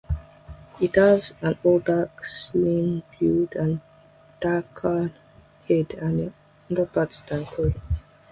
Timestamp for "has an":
0.95-1.59